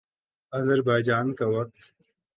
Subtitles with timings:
[0.53, 1.93] آذربائیجان کا وقت